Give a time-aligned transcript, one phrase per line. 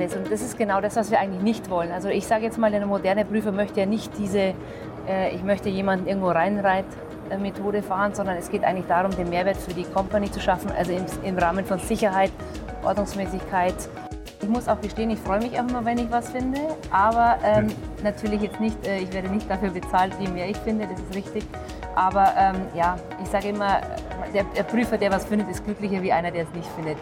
[0.00, 1.92] Und das ist genau das, was wir eigentlich nicht wollen.
[1.92, 4.54] Also ich sage jetzt mal, der moderne Prüfer möchte ja nicht diese,
[5.08, 6.84] äh, ich möchte jemanden irgendwo reinreit,
[7.36, 10.92] Methode fahren, sondern es geht eigentlich darum, den Mehrwert für die Company zu schaffen, also
[10.92, 12.32] im, im Rahmen von Sicherheit,
[12.82, 13.74] Ordnungsmäßigkeit.
[14.40, 16.60] Ich muss auch gestehen, ich freue mich auch immer, wenn ich was finde,
[16.90, 17.66] aber ähm,
[18.02, 21.14] natürlich jetzt nicht, äh, ich werde nicht dafür bezahlt, je mehr ich finde, das ist
[21.14, 21.44] richtig.
[21.94, 23.80] Aber ähm, ja, ich sage immer,
[24.32, 26.96] der, der Prüfer, der was findet, ist glücklicher wie einer, der es nicht findet.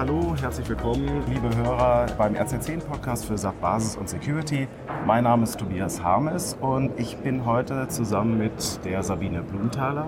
[0.00, 4.66] Hallo, herzlich willkommen, liebe Hörer beim RC10-Podcast für SAP Basis und Security.
[5.04, 10.06] Mein Name ist Tobias Harmes und ich bin heute zusammen mit der Sabine Blumenthaler.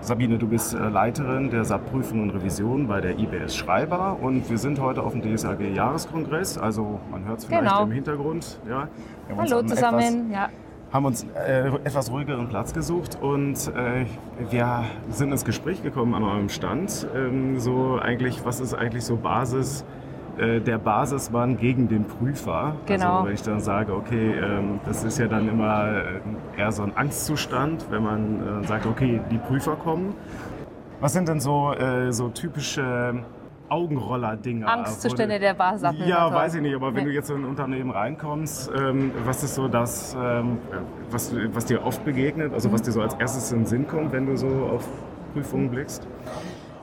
[0.00, 4.48] Sabine, du bist äh, Leiterin der SAP Prüfung und Revision bei der IBS Schreiber und
[4.48, 7.82] wir sind heute auf dem DSAG Jahreskongress, also man hört es vielleicht Genau.
[7.82, 8.58] im Hintergrund.
[8.66, 8.88] Ja.
[9.36, 10.30] Hallo am zusammen.
[10.32, 10.48] Ja.
[10.92, 14.06] Haben uns äh, etwas ruhigeren Platz gesucht und äh,
[14.50, 17.06] wir sind ins Gespräch gekommen an eurem Stand.
[17.14, 19.84] Ähm, so eigentlich, was ist eigentlich so Basis,
[20.38, 22.76] äh, der Basismann gegen den Prüfer?
[22.86, 23.16] Genau.
[23.16, 26.82] Also wenn ich dann sage, okay, ähm, das ist ja dann immer äh, eher so
[26.84, 30.14] ein Angstzustand, wenn man äh, sagt, okay, die Prüfer kommen.
[31.00, 31.72] Was sind denn so,
[32.10, 33.22] so typische
[33.68, 34.68] Augenroller-Dinger?
[34.68, 36.32] Angstzustände du- der Basisadministratoren.
[36.32, 37.10] Ja, weiß ich nicht, aber wenn Nee.
[37.10, 40.58] du jetzt in ein Unternehmen reinkommst, ähm, was ist so das, ähm,
[41.10, 44.12] was, was dir oft begegnet, also was dir so als erstes in den Sinn kommt,
[44.12, 44.86] wenn du so auf
[45.34, 46.06] Prüfungen blickst?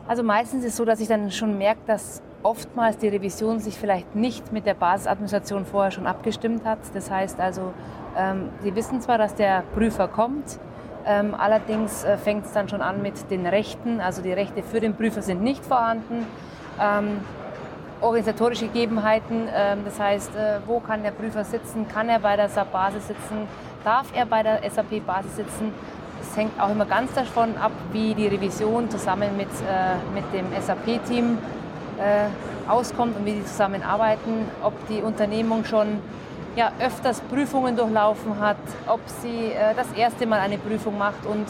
[0.08, 3.76] Also meistens ist es so, dass ich dann schon merke, dass oftmals die Revision sich
[3.78, 6.78] vielleicht nicht mit der Basisadministration vorher schon abgestimmt hat.
[6.94, 7.74] Das heißt also,
[8.16, 10.60] ähm, sie wissen zwar, dass der Prüfer kommt,
[11.08, 14.00] ähm, allerdings äh, fängt es dann schon an mit den Rechten.
[14.00, 16.26] Also die Rechte für den Prüfer sind nicht vorhanden.
[16.80, 17.22] Ähm,
[18.02, 22.50] organisatorische Gegebenheiten, ähm, das heißt, äh, wo kann der Prüfer sitzen, kann er bei der
[22.50, 23.48] SAP-Basis sitzen,
[23.84, 25.74] darf er bei der SAP-Basis sitzen.
[26.22, 30.46] Es hängt auch immer ganz davon ab, wie die Revision zusammen mit, äh, mit dem
[30.62, 31.38] SAP-Team
[31.98, 36.00] äh, auskommt und wie die zusammenarbeiten, ob die Unternehmung schon
[36.56, 41.46] ja, öfters Prüfungen durchlaufen hat, ob sie äh, das erste Mal eine Prüfung macht und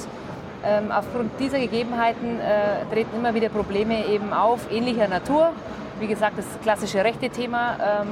[0.66, 5.52] ähm, aufgrund dieser Gegebenheiten äh, treten immer wieder Probleme eben auf, ähnlicher Natur.
[6.00, 7.78] Wie gesagt, das klassische Rechte-Thema.
[8.02, 8.08] Ähm,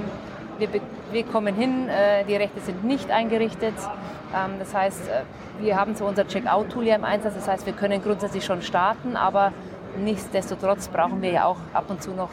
[0.57, 0.69] wir,
[1.11, 3.73] wir kommen hin, äh, die Rechte sind nicht eingerichtet.
[4.33, 7.33] Ähm, das heißt, äh, wir haben so unser Checkout-Tool ja im Einsatz.
[7.35, 9.51] Das heißt, wir können grundsätzlich schon starten, aber
[9.97, 12.29] nichtsdestotrotz brauchen wir ja auch ab und zu noch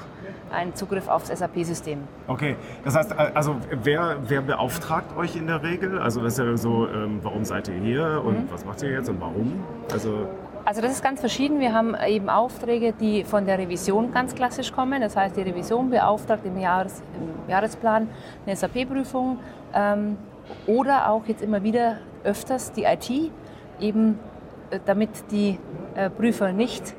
[0.52, 1.98] einen Zugriff aufs SAP-System.
[2.26, 5.98] Okay, das heißt, äh, also wer, wer beauftragt euch in der Regel?
[5.98, 9.08] Also das ist ja so, ähm, warum seid ihr hier und was macht ihr jetzt
[9.08, 9.62] und warum?
[9.92, 10.26] Also
[10.64, 11.58] Also das ist ganz verschieden.
[11.58, 15.00] Wir haben eben Aufträge, die von der Revision ganz klassisch kommen.
[15.00, 18.08] Das heißt, die Revision beauftragt im, Jahres, im Jahresplan
[18.46, 19.38] eine SAP-Prüfung
[19.74, 20.16] ähm,
[20.66, 23.10] oder auch jetzt immer wieder öfters die IT,
[23.80, 24.18] eben
[24.70, 25.58] äh, damit die
[25.94, 26.94] äh, Prüfer nicht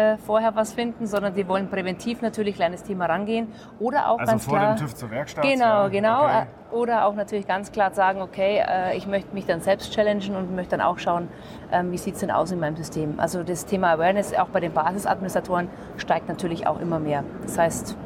[0.00, 4.32] äh, vorher was finden, sondern sie wollen präventiv natürlich kleines Thema rangehen oder auch Also
[4.32, 5.44] ganz vor klar dem TÜV zur Werkstatt?
[5.44, 6.24] Genau, ja, genau.
[6.24, 6.42] okay.
[6.42, 10.36] Äh, Oder auch natürlich ganz klar sagen, okay, äh, ich möchte mich dann selbst challengen
[10.36, 11.28] und möchte dann auch schauen,
[11.72, 13.18] ähm, wie sieht es denn aus in meinem System.
[13.18, 17.24] Also das Thema Awareness auch bei den Basisadministratoren steigt natürlich auch immer mehr.
[17.42, 17.96] Das heißt,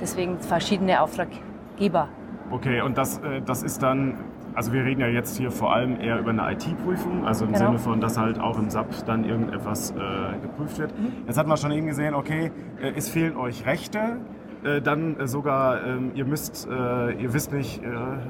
[0.00, 2.08] deswegen verschiedene Auftraggeber.
[2.50, 4.18] Okay, und das, äh, das ist dann,
[4.56, 7.66] also wir reden ja jetzt hier vor allem eher über eine IT-Prüfung, also im Genau.
[7.66, 9.94] Sinne von, dass halt auch im SAP dann irgendetwas äh,
[10.40, 10.98] geprüft wird.
[10.98, 11.12] Mhm.
[11.26, 12.50] Jetzt hat man schon eben gesehen, okay,
[12.80, 14.16] äh, es fehlen euch Rechte,
[14.64, 17.86] äh, dann äh, sogar, ähm, ihr müsst, äh, ihr wisst nicht, äh,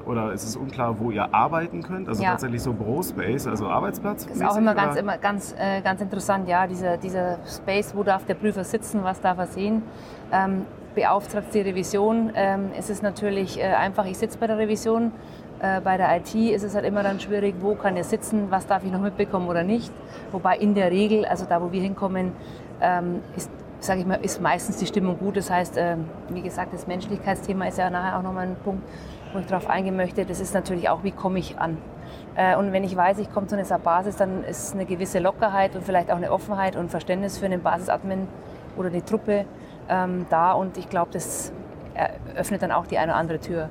[0.08, 2.30] oder es ist unklar, wo ihr arbeiten könnt, also Ja.
[2.30, 4.26] tatsächlich so Bürospace, also Arbeitsplatz.
[4.26, 5.54] Das ist auch immer ganz, immer ganz,
[5.84, 9.82] ganz interessant, ja, dieser, dieser Space, wo darf der Prüfer sitzen, was darf er sehen.
[10.32, 10.62] Ähm,
[10.96, 12.32] beauftragt die Revision.
[12.34, 15.12] Ähm, es ist natürlich äh, einfach, ich sitze bei der Revision.
[15.60, 18.66] Äh, bei der IT ist es halt immer dann schwierig, wo kann er sitzen, was
[18.66, 19.92] darf ich noch mitbekommen oder nicht.
[20.32, 22.32] Wobei in der Regel, also da wo wir hinkommen,
[22.80, 23.50] ähm, ist,
[23.80, 25.36] sage ich mal, ist meistens die Stimmung gut.
[25.36, 28.82] Das heißt, ähm, wie gesagt, das Menschlichkeitsthema ist ja nachher auch nochmal ein Punkt,
[29.32, 30.26] wo ich darauf eingehen möchte.
[30.26, 31.78] Das ist natürlich auch, wie komme ich an.
[32.36, 35.74] Äh, Und wenn ich weiß, ich komme zu einer Basis, dann ist eine gewisse Lockerheit
[35.74, 38.28] und vielleicht auch eine Offenheit und Verständnis für einen Basisadmin
[38.76, 39.46] oder die Truppe
[39.88, 40.52] ähm, da.
[40.52, 41.52] Und ich glaube, das
[42.36, 43.70] öffnet dann auch die eine oder andere Tür.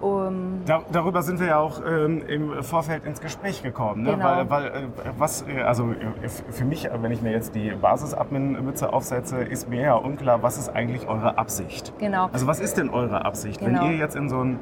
[0.00, 4.02] Um, Da, darüber sind wir ja auch ähm, im Vorfeld ins Gespräch gekommen.
[4.02, 4.12] Ne?
[4.12, 4.24] Genau.
[4.24, 4.70] Weil, weil äh,
[5.18, 9.68] was, äh, also äh, für mich, äh, wenn ich mir jetzt die Basis-Admin-Mütze aufsetze, ist
[9.68, 11.92] mir ja unklar, was ist eigentlich eure Absicht?
[11.98, 12.28] genau.
[12.32, 13.60] Also was ist denn eure Absicht?
[13.60, 13.82] Genau.
[13.82, 14.58] Wenn ihr jetzt in so ein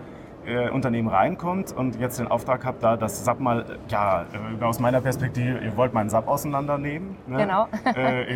[0.46, 4.24] äh, Unternehmen reinkommt und jetzt den Auftrag habt, da das SAP mal, ja,
[4.60, 7.16] äh, aus meiner Perspektive, ihr wollt meinen SAP auseinandernehmen.
[7.26, 7.38] Ne?
[7.38, 7.68] Genau.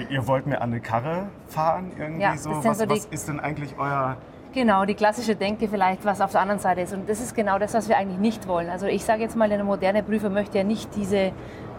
[0.09, 2.51] ihr wollt mir an eine Karre fahren irgendwie Ja, so.
[2.65, 4.17] Was, so was ist denn eigentlich euer...
[4.57, 6.95] Genau, die klassische Denke vielleicht, was auf der anderen Seite ist.
[6.95, 8.71] Und das ist genau das, was wir eigentlich nicht wollen.
[8.71, 11.33] Also ich sage jetzt mal, der moderne Prüfer möchte ja nicht diese,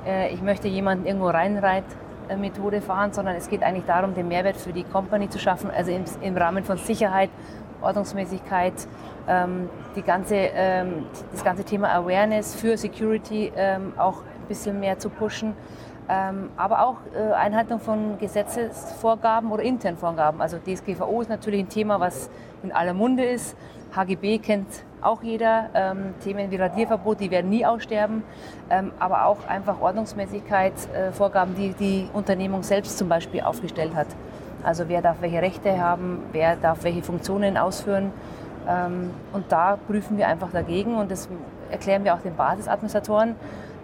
[0.06, 1.86] äh, ich möchte jemanden irgendwo reinreit,
[2.38, 5.90] Methode fahren, sondern es geht eigentlich darum, den Mehrwert für die Company zu schaffen, also
[5.90, 7.32] im, im Rahmen von Sicherheit,
[7.82, 8.74] Ordnungsmäßigkeit,
[9.28, 15.00] ähm, die ganze, ähm, das ganze Thema Awareness für Security ähm, auch ein bisschen mehr
[15.00, 15.56] zu pushen.
[16.10, 20.42] Ähm, aber auch äh, Einhaltung von Gesetzesvorgaben oder internen Vorgaben.
[20.42, 22.30] Also DSGVO ist natürlich ein Thema, was
[22.64, 23.58] in aller Munde ist.
[23.94, 24.68] HGB kennt
[25.02, 25.70] auch jeder.
[25.74, 28.24] Ähm, Themen wie Radierverbot, die werden nie aussterben.
[28.70, 31.12] Ähm, aber auch einfach Ordnungsmäßigkeit, äh,
[31.58, 34.08] die die Unternehmung selbst zum Beispiel aufgestellt hat.
[34.64, 38.12] Also wer darf welche Rechte haben, wer darf welche Funktionen ausführen.
[38.68, 41.28] Ähm, und da prüfen wir einfach dagegen und das
[41.70, 43.36] erklären wir auch den Basisadministratoren,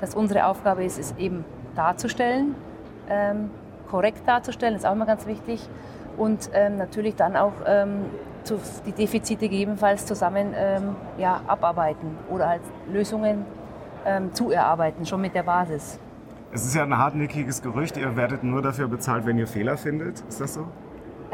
[0.02, 2.56] dass unsere Aufgabe ist, es eben darzustellen,
[3.10, 3.50] ähm,
[3.90, 5.68] korrekt darzustellen, ist auch immer ganz wichtig.
[6.18, 8.06] Und ähm, natürlich dann auch ähm,
[8.44, 12.62] zu, die Defizite gegebenenfalls zusammen ähm, ja, abarbeiten oder halt
[12.92, 13.46] Lösungen
[14.06, 16.00] ähm, zu erarbeiten, schon mit der Basis.
[16.52, 20.22] Es ist ja ein hartnäckiges Gerücht, ihr werdet nur dafür bezahlt, wenn ihr Fehler findet.
[20.30, 20.68] Ist das so?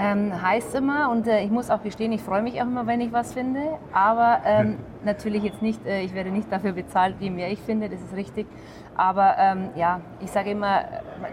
[0.02, 3.02] Ähm, heißt immer, und äh, ich muss auch gestehen, ich freue mich auch immer, wenn
[3.02, 3.60] ich was finde,
[3.92, 7.90] aber ähm, natürlich jetzt nicht, äh, ich werde nicht dafür bezahlt, je mehr ich finde,
[7.90, 8.48] das ist richtig.
[8.96, 10.86] Aber ähm, ja, ich sage immer,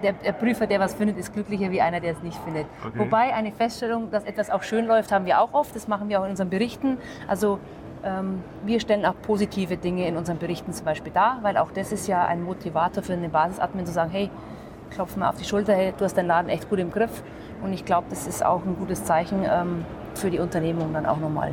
[0.02, 2.66] der, der, Prüfer, der was findet, ist glücklicher wie einer, der es nicht findet.
[2.84, 2.98] Okay.
[2.98, 6.19] Wobei eine Feststellung, dass etwas auch schön läuft, haben wir auch oft, das machen wir
[6.20, 6.98] auch in unseren Berichten.
[7.28, 7.60] Also
[8.04, 11.92] ähm, wir stellen auch positive Dinge in unseren Berichten zum Beispiel dar, weil auch das
[11.92, 14.28] ist ja ein Motivator für einen Basisadmin zu sagen, hey,
[14.90, 17.22] klopf mal auf die Schulter, hey, du hast deinen Laden echt gut im Griff.
[17.62, 19.84] Und ich glaube, das ist auch ein gutes Zeichen ähm,
[20.14, 21.52] für die Unternehmung dann auch nochmal.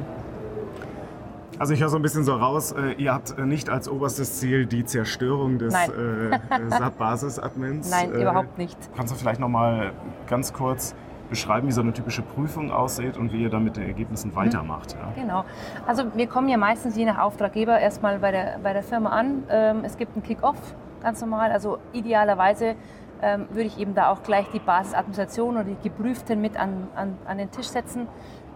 [1.59, 4.39] Also ich höre so ein bisschen so raus, äh, ihr habt äh, nicht als oberstes
[4.39, 6.39] Ziel die Zerstörung des äh,
[6.69, 7.89] SAP-Basis-Admins.
[7.91, 8.77] Nein, äh, überhaupt nicht.
[8.97, 9.91] Kannst du vielleicht nochmal
[10.27, 10.95] ganz kurz
[11.29, 14.35] beschreiben, wie so eine typische Prüfung aussieht und wie ihr dann mit den Ergebnissen mhm.
[14.35, 14.93] weitermacht?
[14.93, 15.21] Ja?
[15.21, 15.45] Genau.
[15.85, 19.43] Also wir kommen ja meistens je nach Auftraggeber erstmal bei der, bei der Firma an.
[19.49, 20.57] Ähm, es gibt einen Kick-Off,
[21.01, 21.51] ganz normal.
[21.51, 22.75] Also idealerweise
[23.23, 27.17] ähm, würde ich eben da auch gleich die Basisadministration oder die Geprüften mit an, an,
[27.25, 28.07] an den Tisch setzen,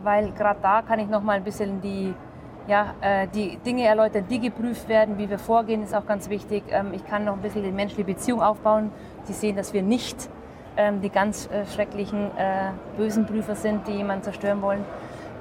[0.03, 2.13] weil gerade da kann ich noch mal ein bisschen die,
[2.67, 6.63] ja, äh, die Dinge erläutern, die geprüft werden, wie wir vorgehen, ist auch ganz wichtig.
[6.69, 8.91] Ähm, ich kann noch ein bisschen die menschliche Beziehung aufbauen.
[9.23, 10.29] Sie sehen, dass wir nicht
[10.75, 14.83] ähm, die ganz äh, schrecklichen, äh, bösen Prüfer sind, die jemanden zerstören wollen.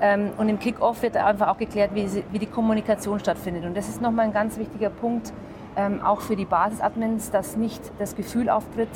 [0.00, 3.64] Ähm, und im Kick-Off wird einfach auch geklärt, wie, wie die Kommunikation stattfindet.
[3.64, 5.32] Und das ist nochmal ein ganz wichtiger Punkt,
[5.76, 8.88] ähm, auch für die Basisadmins, dass nicht das Gefühl auftritt,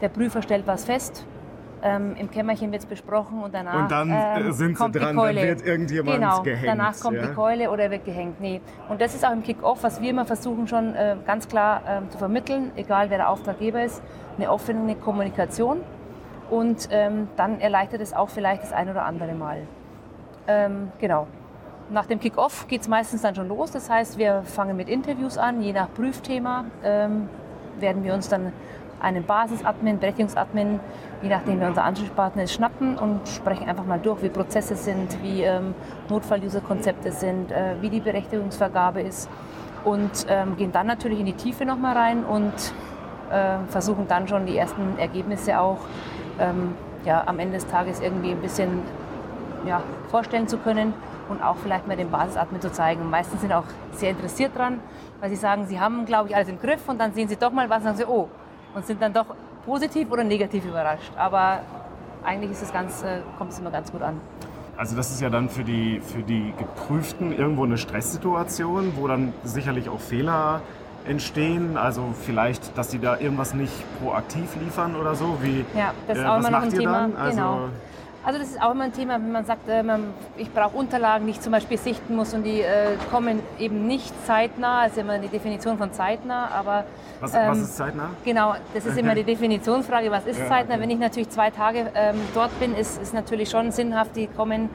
[0.00, 1.26] der Prüfer stellt was fest,
[1.82, 5.14] ähm, Im Kämmerchen wird es besprochen und danach und dann äh, ähm, sind kommt dran,
[5.14, 5.40] die Keule.
[5.40, 6.66] dann wird irgendjemand genau, gehängt.
[6.66, 7.26] danach kommt ja?
[7.26, 8.40] die Keule oder wird gehängt.
[8.40, 8.60] Nee.
[8.88, 12.10] Und das ist auch im Kick-Off, was wir immer versuchen schon äh, ganz klar äh,
[12.10, 14.02] zu vermitteln, egal wer der Auftraggeber ist,
[14.36, 15.80] eine offene Kommunikation
[16.50, 19.62] und ähm, dann erleichtert es auch vielleicht das ein oder andere Mal.
[20.48, 21.28] Ähm, genau.
[21.88, 23.72] Nach dem Kick-Off geht es meistens dann schon los.
[23.72, 27.28] Das heißt, wir fangen mit Interviews an, je nach Prüfthema ähm,
[27.80, 28.52] werden wir uns dann
[29.00, 30.80] einen Basisadmin, Berechtigungsadmin,
[31.22, 35.22] je nachdem wer unser Ansprechpartner ist, schnappen und sprechen einfach mal durch, wie Prozesse sind,
[35.22, 35.74] wie ähm,
[36.08, 39.28] Notfall-User-Konzepte sind, äh, wie die Berechtigungsvergabe ist
[39.84, 42.52] und ähm, gehen dann natürlich in die Tiefe nochmal rein und
[43.30, 45.78] äh, versuchen dann schon die ersten Ergebnisse auch
[46.38, 46.74] ähm,
[47.04, 48.82] ja, am Ende des Tages irgendwie ein bisschen
[49.66, 50.94] ja, vorstellen zu können
[51.28, 53.08] und auch vielleicht mal den Basisadmin zu zeigen.
[53.08, 54.80] Meistens sind auch sehr interessiert dran,
[55.20, 57.52] weil sie sagen, sie haben, glaube ich, alles im Griff und dann sehen sie doch
[57.52, 58.28] mal was und sagen sie, oh,
[58.74, 59.26] und sind dann doch
[59.64, 61.12] positiv oder negativ überrascht.
[61.16, 61.60] Aber
[62.24, 63.04] eigentlich ist es ganz,
[63.38, 64.20] kommt es immer ganz gut an.
[64.76, 69.34] Also das ist ja dann für die, für die Geprüften irgendwo eine Stresssituation, wo dann
[69.44, 70.62] sicherlich auch Fehler
[71.04, 71.76] entstehen.
[71.76, 75.36] Also vielleicht, dass die da irgendwas nicht proaktiv liefern oder so.
[75.42, 77.10] Wie, ja, das ist äh, auch immer noch ein Thema.
[77.18, 77.68] Also, genau.
[78.22, 79.82] Also das ist auch immer ein Thema, wenn man sagt, äh,
[80.36, 84.12] ich brauche Unterlagen, die ich zum Beispiel sichten muss und die äh, kommen eben nicht
[84.26, 84.84] zeitnah.
[84.84, 86.84] Das ist immer die Definition von zeitnah, aber...
[87.20, 88.10] Was, ähm, was ist zeitnah?
[88.22, 90.74] Genau, das ist immer die Definitionsfrage, was ist ja, zeitnah.
[90.74, 90.82] Okay.
[90.82, 94.68] Wenn ich natürlich zwei Tage ähm, dort bin, ist es natürlich schon sinnhaft, die kommen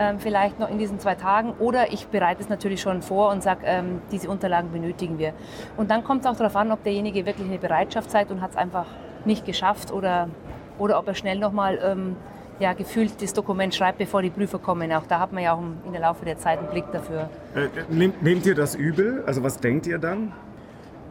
[0.00, 1.54] ähm, vielleicht noch in diesen zwei Tagen.
[1.60, 5.32] Oder ich bereite es natürlich schon vor und sage, ähm, diese Unterlagen benötigen wir.
[5.76, 8.50] Und dann kommt es auch darauf an, ob derjenige wirklich eine Bereitschaft zeigt und hat
[8.50, 8.86] es einfach
[9.24, 10.28] nicht geschafft oder,
[10.76, 11.78] oder ob er schnell nochmal...
[11.84, 12.16] Ähm,
[12.60, 14.92] ja, gefühlt das Dokument schreibt, bevor die Prüfer kommen.
[14.92, 17.30] Auch da hat man ja auch in der Laufe der Zeit einen Blick dafür.
[17.54, 19.24] Äh, nehmt, nehmt, ihr das übel?
[19.26, 20.32] Also was denkt ihr dann?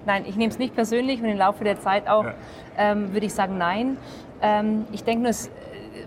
[0.06, 2.34] Nein, ich nehme es nicht persönlich und im Laufe der Zeit auch ja.
[2.78, 3.98] ähm, würde ich sagen nein.
[4.42, 5.52] Ähm, ich denke nur, es äh,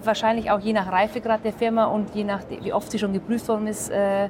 [0.05, 3.49] wahrscheinlich auch je nach Reifegrad der Firma und je nach wie oft sie schon geprüft
[3.49, 4.29] worden ist, äh,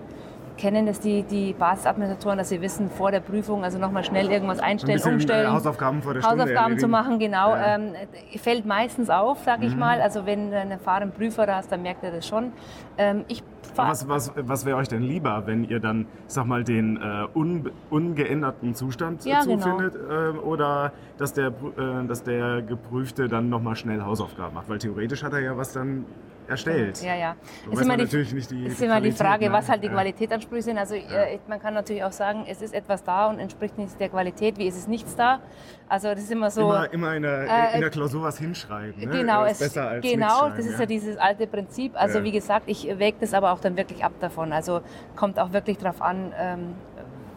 [0.56, 4.58] kennen das die, die Basisadministratoren, dass sie wissen, vor der Prüfung, also nochmal schnell irgendwas
[4.60, 5.46] einstellen, Ein bisschen, umstellen.
[5.46, 6.90] äh, Hausaufgaben vor der Stunde Hausaufgaben zu erledigen.
[6.90, 7.50] machen, genau.
[7.54, 7.74] Ja.
[7.76, 7.92] Ähm,
[8.40, 9.80] fällt meistens auf, sage ich Mhm.
[9.80, 10.00] mal.
[10.00, 12.52] Also wenn du einen erfahrenen Prüfer da hast, dann merkt er das schon.
[12.98, 13.42] Ähm, ich
[13.76, 17.70] Was, was, was wäre euch denn lieber, wenn ihr dann, sag mal, den äh, un,
[17.90, 19.62] ungeänderten Zustand Ja, äh, genau.
[19.62, 24.68] zufindet äh, oder dass der, äh, dass der Geprüfte dann nochmal schnell Hausaufgaben macht?
[24.68, 26.04] Weil theoretisch hat er ja was dann
[26.52, 27.02] erstellt.
[27.02, 27.36] Ja, ja.
[27.70, 29.52] Ist immer die, natürlich nicht die- ist die immer die Qualität, Frage, ne?
[29.52, 29.92] was halt die Ja.
[29.92, 30.78] Qualitätsansprüche sind.
[30.78, 34.08] Also äh, man kann natürlich auch sagen, es ist etwas da und entspricht nicht der
[34.08, 34.56] Qualität.
[34.58, 35.40] Wie ist es nichts da?
[35.88, 36.62] Also das ist immer so.
[36.62, 37.42] Immer, immer in, der,
[37.72, 38.98] Äh, in der Klausur was hinschreiben.
[39.00, 39.06] Ne?
[39.18, 40.86] Genau, es, besser als genau, das ist ja.
[40.86, 41.92] dieses alte Prinzip.
[42.00, 42.24] Also Ja.
[42.24, 44.52] wie gesagt, ich wäge das aber auch dann wirklich ab davon.
[44.52, 44.80] Also
[45.16, 46.74] kommt auch wirklich darauf an, ähm,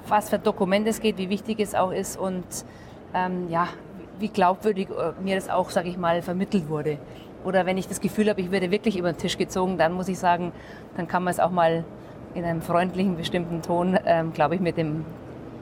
[0.08, 2.46] was für Dokument es geht, wie wichtig es auch ist und
[3.14, 3.68] ähm, ja,
[4.20, 6.98] wie glaubwürdig äh, mir das auch, sage ich mal, vermittelt wurde.
[7.46, 10.08] Oder wenn ich das Gefühl habe, ich werde wirklich über den Tisch gezogen, dann muss
[10.08, 10.52] ich sagen,
[10.98, 11.86] dann kann man es auch mal
[12.34, 15.06] in einem freundlichen, bestimmten Ton, ähm, glaube ich, mit dem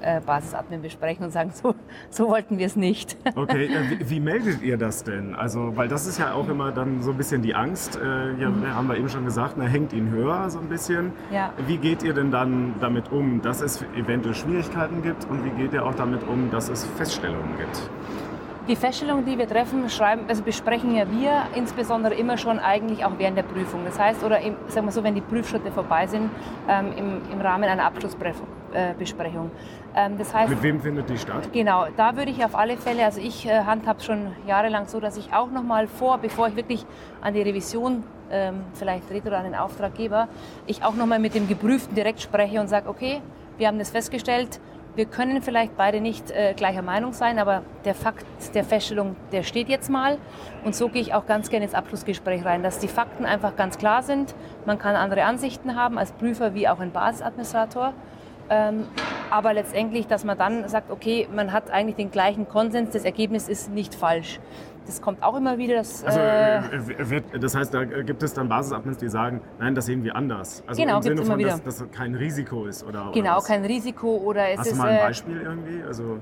[0.02, 1.76] äh, Basisadmin besprechen und sagen, so,
[2.10, 3.18] so wollten wir es nicht.
[3.36, 5.36] Okay, äh, wie, wie meldet ihr das denn?
[5.36, 7.96] Also, weil das ist ja auch immer dann so ein bisschen die Angst.
[7.96, 11.12] Äh, ja, haben wir eben schon gesagt, na, hängt ihn höher so ein bisschen.
[11.32, 11.54] Ja.
[11.68, 15.74] Wie geht ihr denn dann damit um, dass es eventuell Schwierigkeiten gibt und wie geht
[15.74, 17.90] ihr auch damit um, dass es Feststellungen gibt?
[18.68, 23.12] Die Feststellungen, die wir treffen, schreiben, also besprechen ja wir insbesondere immer schon eigentlich auch
[23.18, 23.82] während der Prüfung.
[23.84, 26.30] Das heißt, oder im, sagen wir so, wenn die Prüfschritte vorbei sind,
[26.70, 29.52] ähm, im, im Rahmen einer Abschlussbesprechung.
[29.94, 31.50] Ähm, das heißt, Mit wem findet die statt?
[31.52, 35.18] Genau, da würde ich auf alle Fälle, also ich äh, handhabe schon jahrelang so, dass
[35.18, 36.86] ich auch nochmal vor, bevor ich wirklich
[37.20, 40.30] an die Revision ähm, vielleicht trete oder an den Auftraggeber,
[40.68, 43.22] ich auch nochmal mit dem Geprüften direkt spreche und sage, okay,
[43.58, 44.62] wir haben das festgestellt,
[44.96, 49.44] wir können vielleicht beide nicht äh, gleicher Meinung sein, aber der Fakt der Feststellung, der
[49.44, 50.18] steht jetzt mal.
[50.64, 53.78] Und so gehe ich auch ganz gerne ins Abschlussgespräch rein, dass die Fakten einfach ganz
[53.78, 54.36] klar sind.
[54.66, 57.94] Man kann andere Ansichten haben als Prüfer wie auch ein Basisadministrator.
[58.50, 58.88] Ähm,
[59.32, 63.48] aber letztendlich, dass man dann sagt, okay, man hat eigentlich den gleichen Konsens, das Ergebnis
[63.48, 64.40] ist nicht falsch.
[64.86, 65.76] Das kommt auch immer wieder.
[65.76, 69.76] Dass, Also, äh, äh, wird, das heißt, da gibt es dann Basisadmins, die sagen, nein,
[69.76, 70.64] das sehen wir anders.
[70.68, 71.66] Also Genau, im Sinne von, immer dass, wieder.
[71.66, 73.46] dass es kein Risiko ist oder oder genau, was?
[73.46, 74.74] kein Risiko oder es Hast ist.
[74.74, 75.84] du mal ein äh, Beispiel irgendwie?
[75.84, 76.20] Also,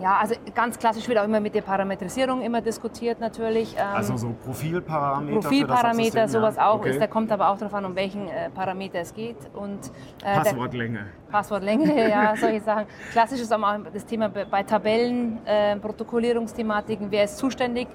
[0.00, 3.74] Ja, also ganz klassisch wird auch immer mit der Parametrisierung immer diskutiert natürlich.
[3.74, 5.40] Ähm, also so Profilparameter.
[5.40, 6.68] Profilparameter, das sowas ja?
[6.68, 6.76] auch.
[6.76, 6.90] Okay.
[6.90, 9.36] Ist, da kommt aber auch darauf an, um welchen äh, Parameter es geht.
[9.54, 9.90] Und,
[10.22, 11.06] äh, Passwortlänge.
[11.30, 12.86] Passwortlänge, ja, solche Sachen.
[13.12, 13.60] Klassisch ist auch
[13.92, 17.88] das Thema bei bei Tabellen, äh, Protokollierungsthematiken, wer ist zuständig,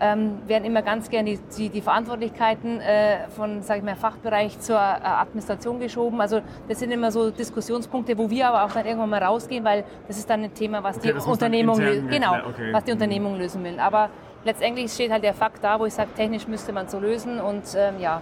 [0.00, 4.76] ähm, werden immer ganz gerne die, die, Verantwortlichkeiten äh, von, sage ich mal, Fachbereich zur
[4.76, 6.20] äh, Administration geschoben.
[6.20, 9.84] Also das sind immer so Diskussionspunkte, wo wir aber auch dann irgendwann mal rausgehen, weil
[10.08, 12.72] das ist dann ein Thema, was Okay, die Unternehmung, genau, okay.
[12.72, 12.96] was die Mhm.
[12.96, 13.78] Unternehmung lösen will.
[13.78, 14.10] Aber
[14.44, 17.62] letztendlich steht halt der Fakt da, wo ich sage, technisch müsste man so lösen und
[17.76, 18.20] ähm, ja,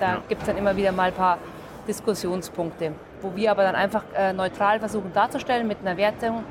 [0.00, 0.22] da Ja.
[0.28, 1.38] gibt es dann immer wieder mal ein paar
[1.86, 6.44] Diskussionspunkte, wo wir aber dann einfach äh, neutral versuchen darzustellen mit einer Wertung,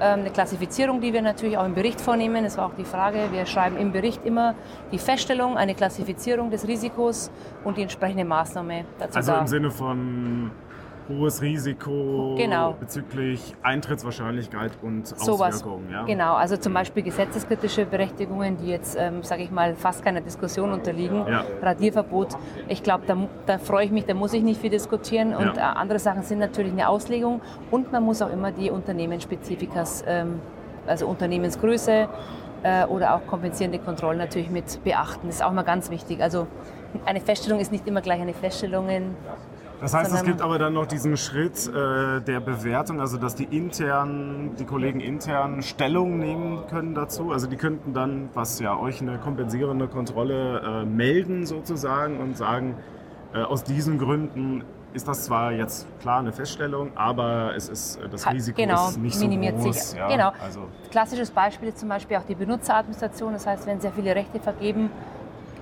[0.00, 2.44] ähm, eine Klassifizierung, die wir natürlich auch im Bericht vornehmen.
[2.44, 3.28] Das war auch die Frage.
[3.32, 4.54] Wir schreiben im Bericht immer
[4.92, 7.30] die Feststellung, eine Klassifizierung des Risikos
[7.64, 9.40] und die entsprechende Maßnahme dazu Also da.
[9.40, 10.50] im Sinne von
[11.18, 12.74] hohes Risiko Genau.
[12.78, 15.56] bezüglich Eintrittswahrscheinlichkeit und Sowas.
[15.56, 15.90] Auswirkungen.
[15.90, 16.04] Ja?
[16.04, 20.72] Genau, also zum Beispiel gesetzeskritische Berechtigungen, die jetzt, ähm, sage ich mal, fast keiner Diskussion
[20.72, 21.26] unterliegen.
[21.26, 21.44] Ja.
[21.62, 22.36] Radierverbot,
[22.68, 25.34] ich glaube, da, da freue ich mich, da muss ich nicht viel diskutieren.
[25.34, 25.72] Und Ja.
[25.74, 27.40] äh, andere Sachen sind natürlich eine Auslegung
[27.70, 30.40] und man muss auch immer die Unternehmensspezifikas, ähm,
[30.86, 32.08] also Unternehmensgröße
[32.62, 35.26] äh, oder auch kompensierende Kontrollen natürlich mit beachten.
[35.26, 36.22] Das ist auch mal ganz wichtig.
[36.22, 36.46] Also
[37.06, 38.88] eine Feststellung ist nicht immer gleich eine Feststellung.
[39.80, 43.44] Das heißt, es gibt aber dann noch diesen Schritt äh, der Bewertung, also dass die
[43.44, 47.32] intern, die Kollegen intern Stellung nehmen können dazu.
[47.32, 52.74] Also die könnten dann, was ja euch eine kompensierende Kontrolle äh, melden sozusagen und sagen,
[53.32, 58.08] äh, aus diesen Gründen ist das zwar jetzt klar eine Feststellung, aber es ist äh,
[58.08, 59.90] das Risiko genau, ist nicht minimiert so groß.
[59.90, 59.98] sich.
[59.98, 60.32] Ja, Genau.
[60.42, 63.32] Also, Klassisches Beispiel ist zum Beispiel auch die Benutzeradministration.
[63.32, 64.90] Das heißt, wenn sehr viele Rechte vergeben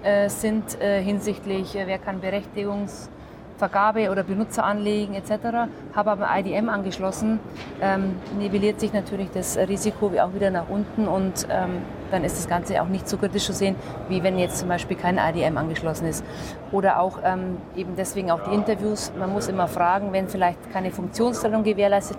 [0.02, 2.22] äh, sind äh, hinsichtlich, wer kann
[3.58, 7.40] Berechtigungsvergabe oder Benutzer anlegen etc., habe aber IDM angeschlossen,
[7.80, 12.48] ähm, nivelliert sich natürlich das Risiko auch wieder nach unten und ähm, dann ist das
[12.48, 13.76] Ganze auch nicht so kritisch zu sehen,
[14.08, 16.24] wie wenn jetzt zum Beispiel kein IDM angeschlossen ist.
[16.72, 19.12] Oder auch ähm, eben deswegen auch die Interviews.
[19.18, 22.16] Man muss immer fragen, wenn vielleicht keine Funktionstrennung gewährleistet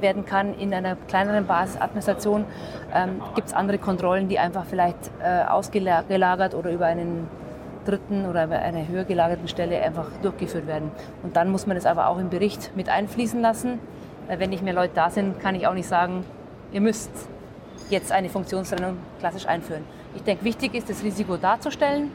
[0.00, 2.44] werden kann in einer kleineren Basisadministration,
[2.94, 7.28] ähm, gibt es andere Kontrollen, die einfach vielleicht äh, ausgelagert oder über einen
[7.88, 10.90] dritten oder über eine höher gelagerten Stelle einfach durchgeführt werden.
[11.22, 13.78] Und dann muss man das aber auch im Bericht mit einfließen lassen.
[14.28, 16.24] Weil wenn nicht mehr Leute da sind, kann ich auch nicht sagen,
[16.72, 17.10] ihr müsst
[17.88, 19.84] jetzt eine Funktionstrennung klassisch einführen.
[20.14, 22.10] Ich denke, wichtig ist, das Risiko darzustellen,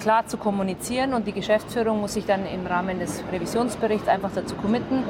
[0.00, 4.54] klar zu kommunizieren und die Geschäftsführung muss sich dann im Rahmen des Revisionsberichts einfach dazu
[4.56, 5.04] committen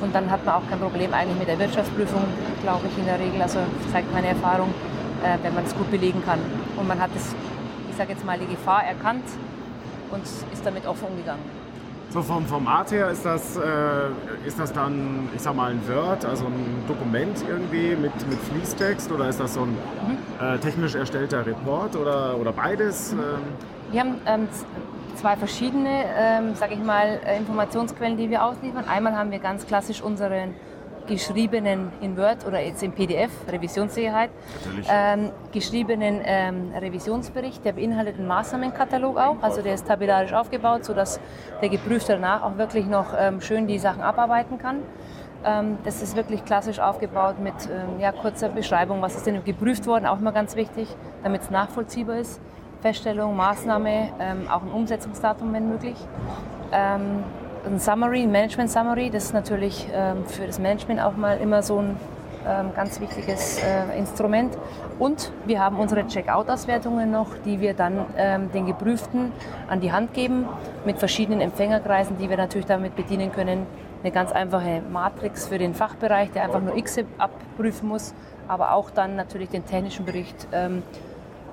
[0.00, 2.22] und dann hat man auch kein Problem eigentlich mit der Wirtschaftsprüfung,
[2.62, 3.58] glaube ich in der Regel, also
[3.92, 4.72] zeigt meine Erfahrung,
[5.22, 6.38] äh, wenn man es gut belegen kann.
[6.76, 7.34] Und man hat ich
[8.00, 9.26] sage jetzt mal, die Gefahr erkannt
[10.10, 11.42] und ist damit offen umgegangen.
[12.08, 16.24] So vom Format her ist das, äh, ist das dann, ich sag mal, ein Word,
[16.24, 20.16] also ein Dokument irgendwie mit, mit Fließtext oder ist das so ein mhm.
[20.40, 23.12] äh, technisch erstellter Report oder, oder beides?
[23.12, 23.18] Mhm.
[23.92, 24.48] Wir haben ähm,
[25.16, 28.86] zwei verschiedene, ähm, sage ich mal, äh, Informationsquellen, die wir ausliefern.
[28.88, 30.54] Einmal haben wir ganz klassisch unseren
[31.10, 34.30] geschriebenen in Word oder jetzt im PDF, Revisionssicherheit,
[34.88, 41.20] ähm, geschriebenen ähm, Revisionsbericht, der beinhaltet einen Maßnahmenkatalog auch, also der ist tabellarisch aufgebaut, sodass
[41.60, 44.82] der Geprüfte danach auch wirklich noch ähm, schön die Sachen abarbeiten kann.
[45.44, 49.86] Ähm, das ist wirklich klassisch aufgebaut mit ähm, ja, kurzer Beschreibung, was ist denn geprüft
[49.86, 50.88] worden, auch immer ganz wichtig,
[51.24, 52.40] damit es nachvollziehbar ist.
[52.82, 55.96] Feststellung, Maßnahme, ähm, auch ein Umsetzungsdatum, wenn möglich
[57.66, 59.10] ein Summary, ein Management Summary.
[59.10, 61.96] Das ist natürlich ähm, für das Management auch mal immer so ein
[62.46, 64.56] ähm, ganz wichtiges äh, Instrument.
[64.98, 69.32] Und wir haben unsere Checkout-Auswertungen noch, die wir dann ähm, den Geprüften
[69.68, 70.46] an die Hand geben
[70.84, 73.66] mit verschiedenen Empfängerkreisen, die wir natürlich damit bedienen können.
[74.02, 78.14] Eine ganz einfache Matrix für den Fachbereich, der einfach nur X abprüfen muss,
[78.48, 80.82] aber auch dann natürlich den technischen Bericht ähm,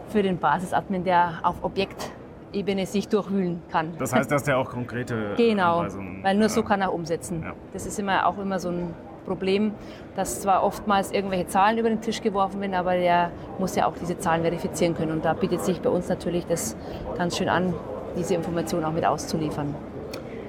[0.08, 2.12] für den Basisadmin, der auf Objekt
[2.58, 3.94] Ebene sich durchwühlen kann.
[3.98, 5.86] Das heißt, dass der auch konkrete Genau,
[6.22, 7.44] weil nur so kann er umsetzen.
[7.44, 7.54] Ja.
[7.74, 8.94] Das ist immer auch immer so ein
[9.26, 9.74] Problem,
[10.16, 13.94] dass zwar oftmals irgendwelche Zahlen über den Tisch geworfen werden, aber der muss ja auch
[14.00, 15.12] diese Zahlen verifizieren können.
[15.12, 16.76] Und da bietet sich bei uns natürlich das
[17.18, 17.74] ganz schön an,
[18.18, 19.76] diese Information auch mit auszuliefern.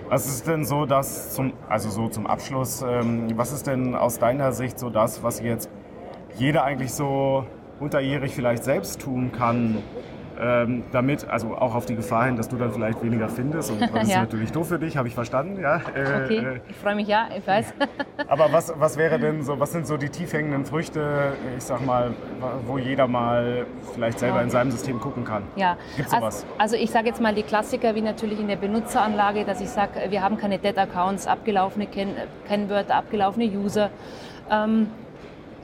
[0.09, 4.19] Was ist denn so das zum, also so zum Abschluss, ähm, was ist denn aus
[4.19, 5.69] deiner Sicht so das, was jetzt
[6.37, 7.45] jeder eigentlich so
[7.79, 9.83] unterjährig vielleicht selbst tun kann,
[10.40, 13.71] ähm, damit, also auch auf die Gefahr hin, dass du dann vielleicht weniger findest.
[13.71, 15.61] Und das ist natürlich doof für dich, habe ich verstanden.
[15.61, 17.75] Ja, äh, okay, äh, ich freue mich, ja, ich weiß.
[18.28, 21.85] aber was, was wäre denn so, was sind so die tief hängenden Früchte, ich sag
[21.85, 22.12] mal,
[22.66, 25.42] wo jeder mal vielleicht selber in seinem System gucken kann?
[25.57, 26.45] Ja, Gibt's sowas?
[26.59, 29.68] Also, also ich sage jetzt mal die Klassiker, wie natürlich in der Benutzeranlage, dass ich
[29.68, 31.87] sage, wir haben keine Dead-Accounts, abgelaufene
[32.47, 33.90] Kennwörter, abgelaufene User.
[34.50, 34.88] Ähm,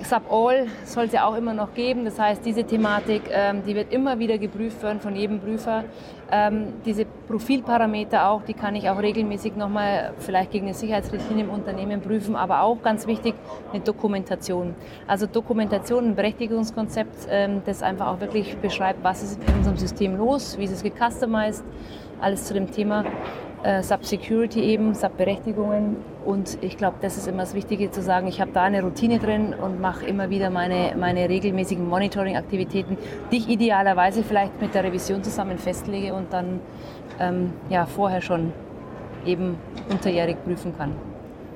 [0.05, 2.05] Sub-All soll es ja auch immer noch geben.
[2.05, 5.85] Das heißt, diese Thematik, ähm, die wird immer wieder geprüft werden von jedem Prüfer.
[6.31, 11.51] Ähm, diese Profilparameter auch, die kann ich auch regelmäßig nochmal vielleicht gegen eine Sicherheitsrichtlinie im
[11.51, 13.35] Unternehmen prüfen, aber auch ganz wichtig
[13.73, 14.75] eine Dokumentation.
[15.07, 20.17] Also Dokumentation, ein Berechtigungskonzept, ähm, das einfach auch wirklich beschreibt, was ist in unserem System
[20.17, 21.65] los, wie ist es gecustomized,
[22.21, 23.05] alles zu dem Thema
[23.65, 25.97] äh, Sub-Security eben, Sub-Berechtigungen.
[26.25, 29.19] Und ich glaube, das ist immer das Wichtige zu sagen, ich habe da eine Routine
[29.19, 32.97] drin und mache immer wieder meine, meine regelmäßigen Monitoring-Aktivitäten,
[33.33, 36.61] die ich idealerweise vielleicht mit der Revision zusammen festlege und dann
[37.19, 38.53] ähm, ja, vorher schon
[39.25, 39.57] eben
[39.91, 40.93] unterjährig prüfen kann.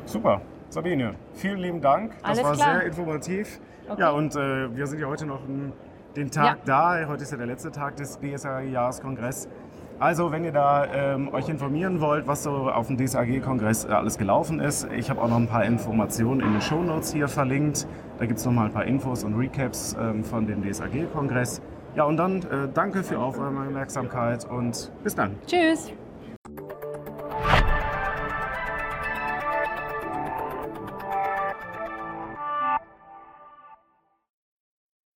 [0.06, 0.40] Super.
[0.70, 2.12] Sabine, vielen lieben Dank.
[2.20, 2.74] Das Alles war klar.
[2.74, 3.60] sehr informativ.
[3.88, 4.00] Okay.
[4.00, 5.40] Ja, und äh, wir sind ja heute noch
[6.14, 6.96] den Tag ja.
[6.96, 7.08] da.
[7.08, 9.48] Heute ist ja der letzte Tag des BSA-Jahreskongresses.
[10.00, 14.16] Also, wenn ihr da ähm, euch informieren wollt, was so auf dem DSAG-Kongress äh, alles
[14.16, 17.88] gelaufen ist, ich habe auch noch ein paar Informationen in den Shownotes hier verlinkt.
[18.18, 21.60] Da gibt es noch mal ein paar Infos und Recaps ähm, von dem DSAG-Kongress.
[21.96, 25.34] Ja, und dann äh, danke für eure Aufmerksamkeit und bis dann.
[25.48, 25.92] Tschüss.